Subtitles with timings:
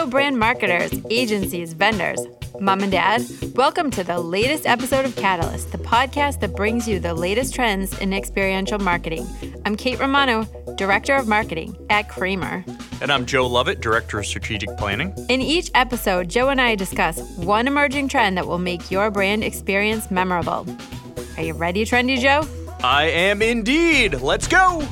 [0.00, 2.26] Hello, brand marketers, agencies, vendors,
[2.58, 3.22] mom and dad.
[3.54, 7.98] Welcome to the latest episode of Catalyst, the podcast that brings you the latest trends
[7.98, 9.28] in experiential marketing.
[9.66, 10.44] I'm Kate Romano,
[10.76, 12.64] Director of Marketing at Cramer.
[13.02, 15.14] And I'm Joe Lovett, Director of Strategic Planning.
[15.28, 19.44] In each episode, Joe and I discuss one emerging trend that will make your brand
[19.44, 20.66] experience memorable.
[21.36, 22.48] Are you ready, Trendy Joe?
[22.82, 24.22] I am indeed.
[24.22, 24.82] Let's go.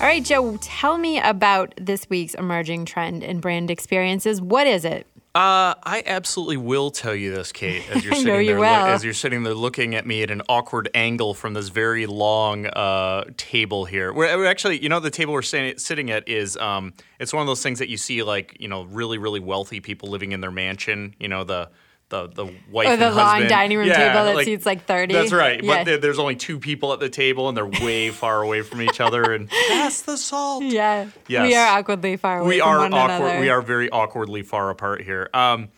[0.00, 4.40] All right, Joe, tell me about this week's emerging trend in brand experiences.
[4.40, 5.06] What is it?
[5.36, 7.88] Uh, I absolutely will tell you this, Kate.
[7.90, 10.90] As you're sitting you there, as you're sitting there looking at me at an awkward
[10.94, 14.12] angle from this very long uh, table here.
[14.12, 17.40] We're, we're actually, you know, the table we're sitting sitting at is, um, it's one
[17.40, 20.40] of those things that you see, like, you know, really, really wealthy people living in
[20.40, 21.14] their mansion.
[21.18, 21.70] You know, the
[22.14, 23.48] the the wife Or and the long husband.
[23.50, 25.14] dining room Yeah, table that seats like 30?
[25.14, 25.62] That's right.
[25.62, 25.74] Yeah.
[25.78, 28.82] But there- there's only two people at the table, and they're way far away from
[28.82, 29.22] each other.
[29.32, 30.62] And pass the salt.
[30.64, 31.06] Yeah.
[31.28, 31.42] Yes.
[31.48, 33.26] We are awkwardly far away we from are one awkward.
[33.26, 33.40] another.
[33.40, 35.28] We are very awkwardly far apart here.
[35.34, 35.68] Um,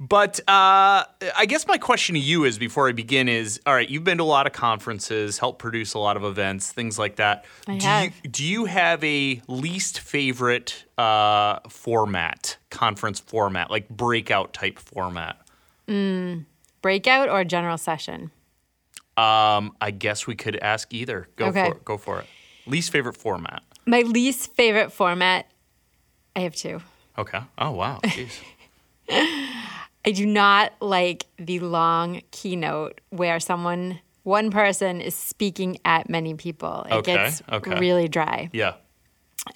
[0.00, 1.04] but uh,
[1.36, 3.88] I guess my question to you is before I begin is all right.
[3.88, 7.16] You've been to a lot of conferences, helped produce a lot of events, things like
[7.16, 7.44] that.
[7.68, 8.04] I do have.
[8.24, 15.38] You, do you have a least favorite uh, format, conference format, like breakout type format?
[15.86, 18.30] Breakout or general session?
[19.16, 21.28] Um, I guess we could ask either.
[21.36, 21.70] Go Okay.
[21.70, 21.84] for it.
[21.84, 22.26] Go for it.
[22.66, 23.62] Least favorite format.
[23.86, 25.46] My least favorite format,
[26.34, 26.80] I have two.
[27.18, 27.40] Okay.
[27.58, 28.00] Oh wow.
[28.04, 28.38] Jeez.
[30.04, 36.34] I do not like the long keynote where someone, one person is speaking at many
[36.34, 36.86] people.
[36.90, 37.78] It Okay, gets okay.
[37.78, 38.48] really dry.
[38.52, 38.74] yeah.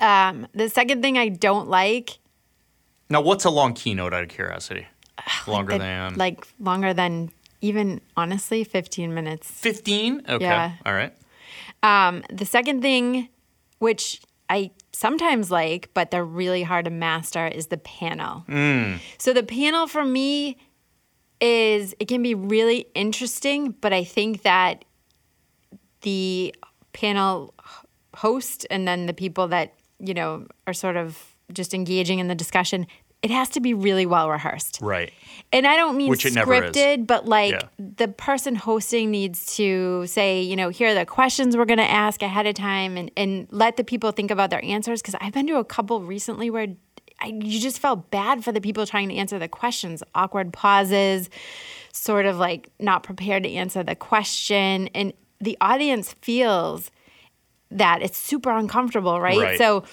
[0.01, 2.19] Um, the second thing I don't like,
[3.09, 4.87] Now, what's a long keynote out of curiosity?
[5.47, 9.51] Longer it- than like longer than even honestly 15 minutes.
[9.51, 10.23] 15?
[10.29, 10.45] Okay.
[10.45, 10.73] Yeah.
[10.85, 11.13] All right.
[11.83, 13.29] Um, the second thing,
[13.79, 18.45] which I sometimes like, but they're really hard to master, is the panel.
[19.19, 20.59] So the panel for me
[21.41, 24.85] is it can be really interesting, but I think that
[26.03, 26.55] the
[26.93, 27.55] panel
[28.15, 32.35] host and then the people that you know are sort of just engaging in the
[32.35, 32.87] discussion,
[33.23, 34.79] it has to be really well rehearsed.
[34.81, 35.13] Right.
[35.53, 36.71] And I don't mean Which it never is.
[36.71, 37.63] scripted, but like Yeah.
[37.79, 41.91] the person hosting needs to say, you know, here are the questions we're going to
[41.91, 45.03] ask ahead of time and, and let the people think about their answers.
[45.03, 46.69] Because I've been to a couple recently where
[47.21, 51.31] I, you just felt bad for the people trying to answer the questions, awkward pauses,
[51.93, 54.89] sort of like not prepared to answer the question.
[54.95, 56.91] And the audience feels
[57.71, 59.39] that it's super uncomfortable, right?
[59.39, 59.59] Right.
[59.59, 59.85] So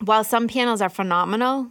[0.00, 1.70] while some panels are phenomenal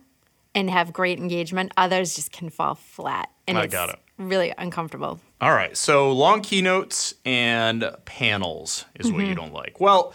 [0.60, 3.30] and have great engagement, others just can fall flat.
[3.48, 3.96] And I it's got it.
[4.18, 5.20] really uncomfortable.
[5.42, 5.76] All right.
[5.76, 9.80] So long keynotes and panels is what you don't like.
[9.80, 10.14] Well,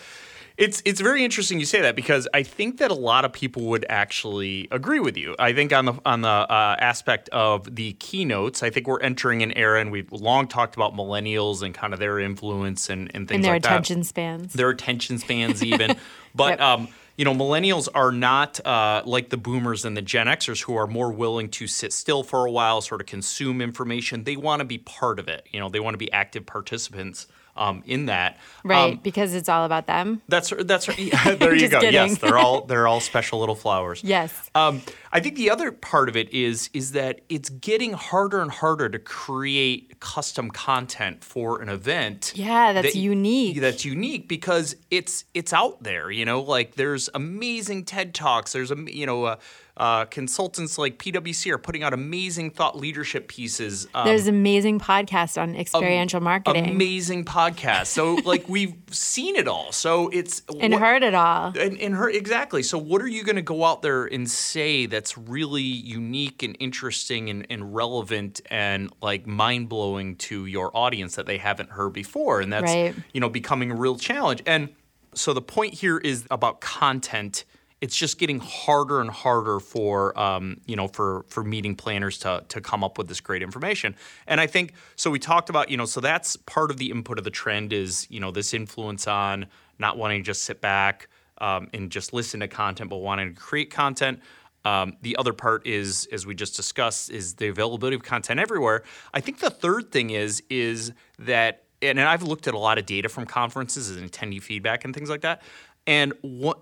[0.57, 3.63] it's it's very interesting you say that because I think that a lot of people
[3.71, 5.35] would actually agree with you.
[5.37, 9.43] I think on the on the uh, aspect of the keynotes, I think we're entering
[9.43, 13.27] an era, and we've long talked about millennials and kind of their influence and, and
[13.27, 14.05] things And their like attention that.
[14.07, 14.53] spans.
[14.53, 15.97] their attention spans even.
[16.37, 16.61] but Yep.
[16.61, 20.75] um, you know, millennials are not uh, like the boomers and the Gen Xers who
[20.75, 24.25] are more willing to sit still for a while, sort of consume information.
[24.25, 25.47] They want to be part of it.
[25.53, 28.39] You know, they want to be active participants um, in that.
[28.65, 30.23] right, Um, because it's all about them.
[30.29, 31.81] that's that's yeah, there you go.
[31.81, 31.95] kidding.
[31.95, 34.03] Yes, they're all they're all special little flowers.
[34.05, 34.51] Yes.
[34.55, 34.83] Um,
[35.13, 38.89] I think the other part of it is is that it's getting harder and harder
[38.89, 42.33] to create custom content for an event.
[42.35, 43.61] Yeah, that's that- unique.
[43.61, 46.11] That's unique because it's it's out there.
[46.11, 48.53] You know, like there's amazing TED talks.
[48.53, 49.25] There's a you know.
[49.25, 49.37] Uh,
[49.77, 53.89] uh, consultants like PwC are putting out amazing thought leadership pieces.
[53.93, 57.87] Um, There's amazing podcasts on experiential marketing amazing podcasts.
[57.89, 59.73] So like we've seen it all.
[59.73, 61.53] So it's and what- heard it all.
[61.59, 62.63] and, and her exactly.
[62.63, 66.57] So, what are you going to go out there and say that's really unique and
[66.61, 71.93] interesting and, and relevant and like mind blowing to your audience that they haven't heard
[71.93, 72.41] before?
[72.41, 72.95] And that's Right.
[73.13, 74.43] you know becoming a real challenge.
[74.47, 74.69] And
[75.15, 77.45] so the point here is about content.
[77.81, 82.45] It's just getting harder and harder for um, you know for for meeting planners to
[82.49, 83.95] to come up with this great information.
[84.27, 85.11] And I think so.
[85.11, 88.07] We talked about you know so that's part of the input of the trend is
[88.11, 89.47] you know this influence on
[89.79, 93.41] not wanting to just sit back um, and just listen to content, but wanting to
[93.41, 94.21] create content.
[94.65, 98.83] Um, the other part is, as we just discussed, is the availability of content everywhere.
[99.13, 102.87] I think the third thing is is that, and I've looked at a lot of
[102.87, 105.43] data from conferences and attendee feedback and things like that.
[105.87, 106.59] And what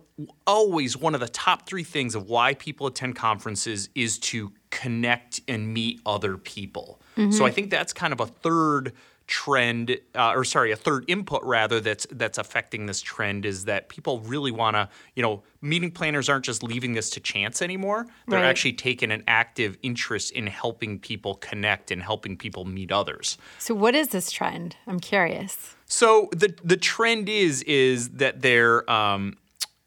[0.46, 5.40] always one of the top three things of why people attend conferences is to connect
[5.48, 7.00] and meet other people.
[7.16, 7.44] So mm-hmm.
[7.44, 8.92] I think that's kind of a third
[9.32, 13.88] trend, uh, or sorry, a third input rather that's that's affecting this trend is that
[13.88, 14.87] people really want to,
[15.17, 18.05] you know, meeting planners aren't just leaving this to chance anymore.
[18.29, 18.49] They're Right.
[18.50, 23.38] actually taking an active interest in helping people connect and helping people meet others.
[23.58, 24.76] So what is this trend?
[24.87, 25.76] I'm curious.
[25.87, 29.38] So the the trend is is that they're um,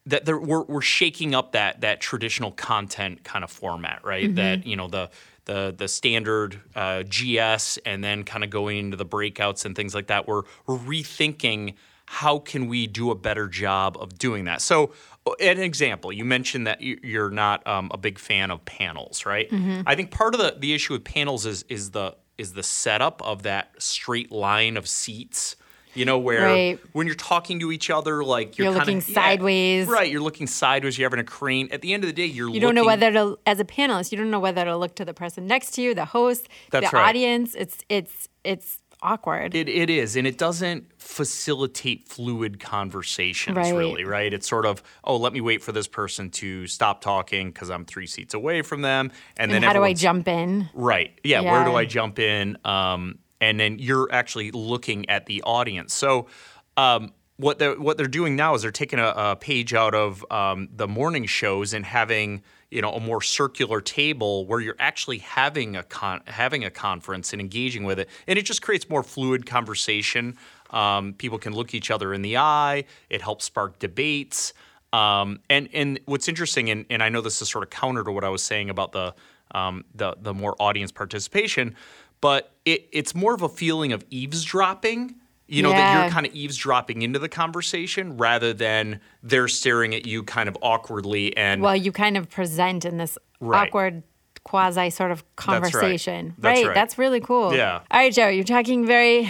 [0.07, 4.33] that they're we're, we're shaking up that that traditional content kind of format, right?
[4.33, 5.11] That you know the
[5.45, 9.95] the the standard uh, GS and then kind of going into the breakouts and things
[9.95, 10.27] like that.
[10.27, 11.75] We're we're rethinking
[12.07, 14.61] how can we do a better job of doing that.
[14.61, 14.91] So
[15.25, 19.25] uh, an example, you mentioned that you- you're not um, a big fan of panels,
[19.25, 19.47] right?
[19.87, 23.21] I think part of the the issue with panels is is the is the setup
[23.23, 25.55] of that straight line of seats.
[25.95, 26.79] You know, where Right.
[26.91, 29.87] when you're talking to each other, like you're, You're kinda- looking yeah, sideways.
[29.87, 30.11] right?
[30.11, 30.97] You're looking sideways.
[30.97, 31.69] You're having a crane.
[31.71, 33.65] At the end of the day, you're You don't know looking- whether to, as a
[33.65, 36.47] panelist, you don't know whether to look to the person next to you, the host,
[36.71, 36.93] the right.
[36.93, 37.55] audience.
[37.55, 39.53] It's it's it's awkward.
[39.55, 43.73] It, it is, and it doesn't facilitate fluid conversations, Right.
[43.73, 44.33] really, right?
[44.33, 47.85] It's sort of, oh, let me wait for this person to stop talking because I'm
[47.85, 50.69] three seats away from them, and, then how do I jump in?
[50.73, 51.11] Right.
[51.23, 51.41] Yeah.
[51.41, 52.57] Where do I jump in?
[52.65, 55.93] Um, and then you're actually looking at the audience.
[55.93, 56.27] So,
[56.77, 60.25] um, what they're what they're doing now is they're taking a, a page out of
[60.31, 62.41] um, the morning shows and having
[62.71, 67.33] you know a more circular table where you're actually having a con- having a conference
[67.33, 70.37] and engaging with it, and it just creates more fluid conversation.
[70.69, 72.85] Um, people can look each other in the eye.
[73.09, 74.53] It helps spark debates.
[74.93, 78.11] Um, and and what's interesting, and, and I know this is sort of counter to
[78.11, 79.13] what I was saying about the
[79.51, 81.75] um, the the more audience participation,
[82.21, 85.15] but it, it's more of a feeling of eavesdropping.
[85.47, 90.07] You know that you're kind of eavesdropping into the conversation rather than they're staring at
[90.07, 93.67] you kind of awkwardly and Well, you kind of present in this Right.
[93.67, 94.01] awkward
[94.43, 96.33] quasi sort of conversation.
[96.39, 96.73] That's right.
[96.73, 97.53] That's really cool.
[97.55, 97.81] Yeah.
[97.91, 99.29] All right, Joe, you're talking very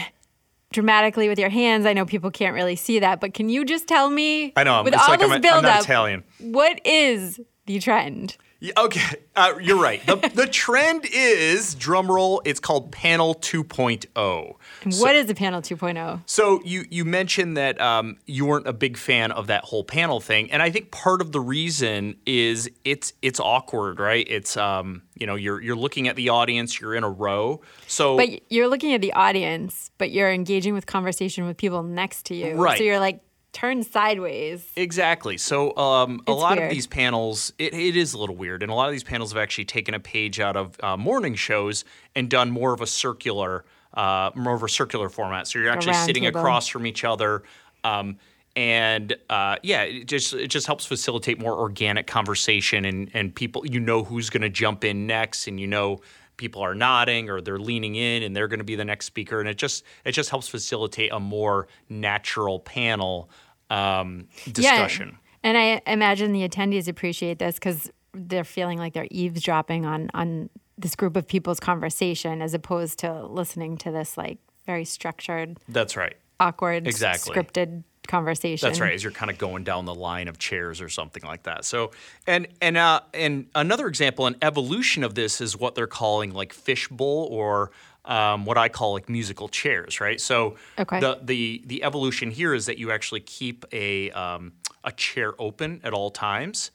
[0.71, 1.85] dramatically with your hands.
[1.85, 4.83] I know people can't really see that, but can you just tell me I know
[4.83, 6.23] with it's all like this I'm, a, I'm build not up, Italian.
[6.39, 8.37] what is the trend?
[8.59, 10.05] Yeah, okay, uh, you're right.
[10.05, 12.41] The, the trend is drum roll.
[12.45, 14.55] It's called Panel 2.0.
[14.83, 15.61] And what is a panel oh?
[15.61, 16.21] 2.0?
[16.25, 20.21] So you you mentioned that um, you weren't a big fan of that whole panel
[20.21, 24.25] thing, and I think part of the reason is it's it's awkward, right?
[24.29, 28.15] It's um, you know you're you're looking at the audience, you're in a row, so
[28.15, 32.35] But you're looking at the audience, but you're engaging with conversation with people next to
[32.35, 32.55] you.
[32.55, 32.77] Right.
[32.77, 33.19] So you're like
[33.55, 34.69] turned sideways.
[34.75, 35.37] Exactly.
[35.37, 36.69] So um, a lot weird.
[36.69, 39.31] of these panels, it, it is a little weird, and a lot of these panels
[39.31, 41.85] have actually taken a page out of uh, morning shows
[42.15, 43.63] and done more of a circular,
[43.93, 45.47] uh, more of a circular format.
[45.47, 46.39] So you're actually sitting table.
[46.39, 47.43] across from each other.
[47.85, 48.17] Um,
[48.57, 53.65] and uh, yeah, it just it just helps facilitate more organic conversation and and people
[53.65, 56.01] you know who's going to jump in next and you know
[56.37, 59.39] people are nodding or they're leaning in and they're going to be the next speaker
[59.39, 63.29] and it just it just helps facilitate a more natural panel
[63.69, 65.09] um, discussion.
[65.09, 65.49] Yeah.
[65.49, 70.49] And I imagine the attendees appreciate this because they're feeling like they're eavesdropping on on
[70.77, 75.95] this group of people's conversation as opposed to listening to this like very structured, That's
[75.95, 76.15] right.
[76.39, 77.35] awkward, Exactly.
[77.35, 78.67] scripted conversation.
[78.67, 78.93] That's right.
[78.93, 81.65] As you're kind of going down the line of chairs or something like that.
[81.65, 81.91] So,
[82.27, 86.53] and and uh, and another example, an evolution of this is what they're calling like
[86.53, 87.71] fishbowl or
[88.05, 90.19] um, what I call like musical chairs, right?
[90.21, 90.99] So, Okay.
[90.99, 94.53] the the the evolution here is that you actually keep a um,
[94.83, 96.71] a chair open at all times,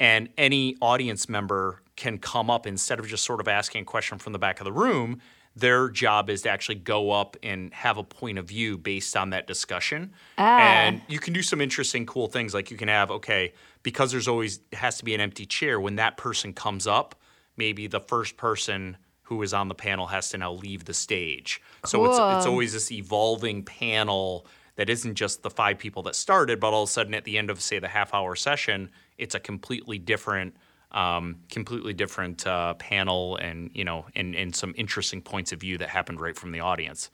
[0.00, 4.18] and any audience member can come up instead of just sort of asking a question
[4.18, 5.20] from the back of the room.
[5.54, 9.30] Their job is to actually go up and have a point of view based on
[9.30, 10.14] that discussion.
[10.38, 12.54] And you can do some interesting, cool things.
[12.54, 15.78] Like you can have, okay, because there's always has to be an empty chair.
[15.78, 17.14] When that person comes up,
[17.58, 21.62] maybe the first person who is on the panel has to now leave the stage.
[21.86, 26.58] So it's it's always this evolving panel that isn't just the five people that started,
[26.58, 29.34] but all of a sudden at the end of say the half hour session, it's
[29.34, 30.56] a completely different.
[30.90, 35.78] Um, completely different uh, panel and you know and, and some interesting points of view
[35.78, 37.08] that happened right from the audience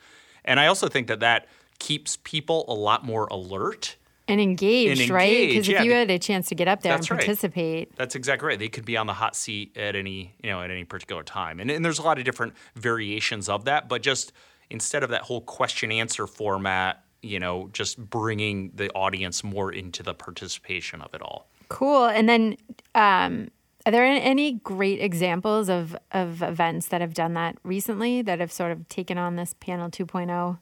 [0.44, 1.46] and i also think that that
[1.78, 3.96] keeps people a lot more alert
[4.28, 5.48] and engaged, And right?
[5.48, 7.18] Because yeah, if you had a chance to get up there and That's right.
[7.18, 8.58] participate, That's exactly right.
[8.58, 11.60] They could be on the hot seat at any, you know, at any particular time.
[11.60, 14.32] And, and there's a lot of different variations of that, but just
[14.70, 20.02] instead of that whole question answer format, you know, just bringing the audience more into
[20.02, 21.48] the participation of it all.
[21.68, 22.06] Cool.
[22.06, 22.56] And then,
[22.94, 23.48] um,
[23.86, 28.52] are there any great examples of, of events that have done that recently that have
[28.52, 30.04] sort of taken on this panel oh?
[30.04, 30.58] 2.0?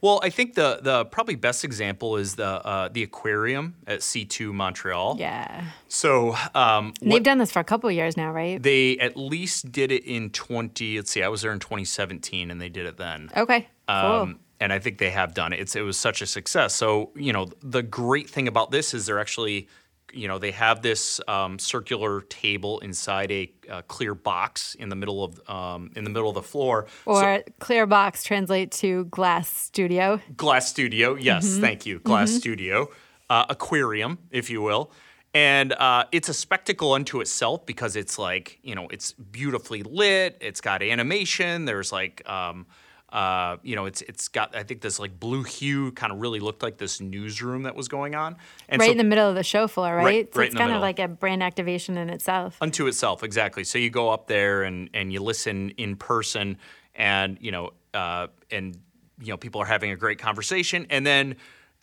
[0.00, 4.52] Well, I think the the probably best example is the uh, the aquarium at C2
[4.52, 5.16] Montreal.
[5.18, 5.64] Yeah.
[5.88, 8.62] So um, they've done this for a couple of years now, right?
[8.62, 10.96] they at least did it in 20.
[10.96, 13.30] Let's see, I was there in 2017, and they did it then.
[13.36, 13.68] Okay.
[13.88, 13.96] Cool.
[13.96, 15.60] Um, and I think they have done it.
[15.60, 16.74] It's, it was such a success.
[16.74, 19.68] So, you know, the great thing about this is they're actually,
[20.12, 24.96] you know, they have this um, circular table inside a uh, clear box in the
[24.96, 26.86] middle of um, in the middle of the floor.
[27.06, 30.20] Or so, clear box translate to glass studio.
[30.36, 31.60] Glass studio, yes, mm-hmm.
[31.60, 31.98] thank you.
[32.00, 32.38] Glass mm-hmm.
[32.38, 32.88] studio,
[33.30, 34.90] uh, aquarium, if you will.
[35.34, 40.38] And uh, it's a spectacle unto itself because it's like, you know, it's beautifully lit.
[40.40, 41.66] It's got animation.
[41.66, 42.66] There's like, um,
[43.10, 46.40] uh, you know, it's it's got I think this like blue hue kind of really
[46.40, 48.36] looked like this newsroom that was going on.
[48.68, 50.04] And right so, in the middle of the show floor, right?
[50.04, 52.58] right so right it's kind of like a brand activation in itself.
[52.60, 53.64] Unto itself, exactly.
[53.64, 56.58] So you go up there and and you listen in person,
[56.94, 58.78] and you know, uh, and
[59.20, 61.36] you know, people are having a great conversation, and then.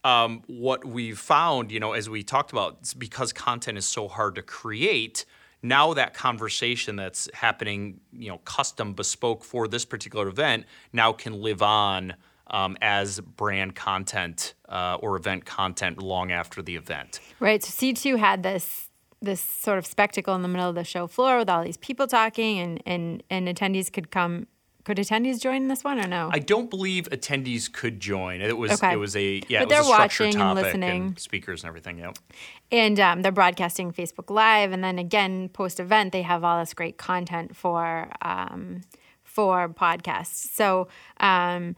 [0.03, 4.35] Um, what we've found, you know, as we talked about, because content is so hard
[4.35, 5.25] to create,
[5.67, 11.41] now that conversation that's happening, you know, custom bespoke for this particular event now can
[11.41, 12.13] live on
[12.47, 17.19] um, as brand content uh, or event content long after the event.
[17.39, 17.63] Right.
[17.63, 18.89] So C2 had this
[19.21, 22.05] this sort of spectacle in the middle of the show floor with all these people
[22.05, 24.47] talking and and, and attendees could come
[24.85, 26.29] could attendees join this one or no?
[26.31, 28.39] I don't believe attendees could join.
[28.39, 28.93] It was okay.
[28.93, 31.97] it was a yeah, but they're watching and listening, and speakers and everything.
[31.97, 32.19] Yep.
[32.71, 36.73] And um, they're broadcasting Facebook Live, and then again post event they have all this
[36.73, 38.81] great content for um,
[39.23, 40.53] for podcasts.
[40.53, 40.87] So.
[41.19, 41.75] Um,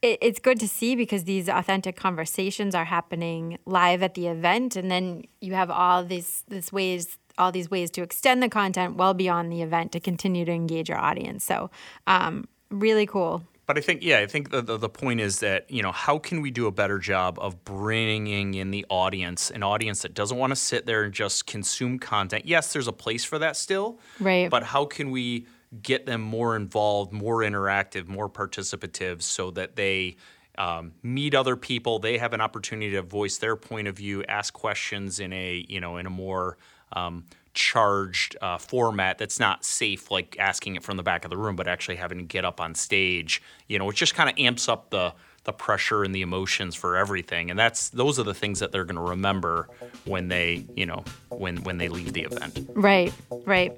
[0.00, 4.76] it, it's good to see because these authentic conversations are happening live at the event,
[4.76, 8.96] and then you have all these this ways all these ways to extend the content
[8.96, 11.44] well beyond the event to continue to engage your audience.
[11.44, 11.70] So,
[12.06, 13.42] um, really cool.
[13.66, 16.18] But I think, yeah, I think the, the, the, point is that, you know, how
[16.18, 20.38] can we do a better job of bringing in the audience, an audience that doesn't
[20.38, 22.46] want to sit there and just consume content?
[22.46, 24.00] Yes, there's a place for that still.
[24.20, 24.48] Right.
[24.48, 25.46] But how can we
[25.82, 30.16] get them more involved, more interactive, more participative so that they
[30.56, 34.52] um, meet other people, they have an opportunity to voice their point of view, ask
[34.54, 36.56] questions in a, you know, in a more
[36.92, 41.36] um, charged uh, format that's not safe, like asking it from the back of the
[41.36, 43.42] room, but actually having to get up on stage.
[43.66, 45.12] You know, it just kind of amps up the
[45.44, 47.48] the pressure and the emotions for everything.
[47.50, 49.68] And that's those are the things that they're going to remember
[50.04, 52.66] when they you know when when they leave the event.
[52.74, 53.12] Right
[53.44, 53.72] right.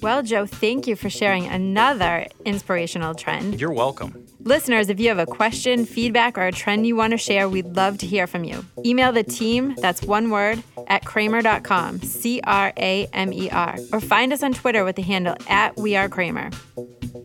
[0.00, 3.60] Well joe thank you for sharing another inspirational trend.
[3.60, 7.16] You're welcome listeners if you have a question feedback or a trend you want to
[7.16, 8.64] share we'd love to hear from you.
[8.84, 14.96] Email the team that's one word at cramer.com c-r-a-m-e-r or find us on twitter with
[14.96, 16.50] the handle at we are cramer.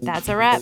[0.02, 0.62] That's a wrap